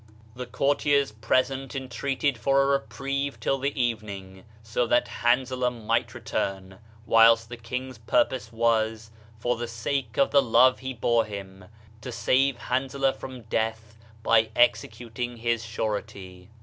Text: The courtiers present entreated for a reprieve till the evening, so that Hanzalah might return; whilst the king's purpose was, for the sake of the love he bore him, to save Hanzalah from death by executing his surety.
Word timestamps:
The 0.35 0.47
courtiers 0.47 1.11
present 1.11 1.75
entreated 1.75 2.35
for 2.35 2.63
a 2.63 2.65
reprieve 2.65 3.39
till 3.39 3.59
the 3.59 3.79
evening, 3.79 4.45
so 4.63 4.87
that 4.87 5.07
Hanzalah 5.07 5.69
might 5.69 6.15
return; 6.15 6.79
whilst 7.05 7.49
the 7.49 7.55
king's 7.55 7.99
purpose 7.99 8.51
was, 8.51 9.11
for 9.37 9.57
the 9.57 9.67
sake 9.67 10.17
of 10.17 10.31
the 10.31 10.41
love 10.41 10.79
he 10.79 10.91
bore 10.95 11.25
him, 11.25 11.65
to 12.01 12.11
save 12.11 12.57
Hanzalah 12.57 13.13
from 13.13 13.43
death 13.43 13.95
by 14.23 14.49
executing 14.55 15.37
his 15.37 15.63
surety. 15.63 16.49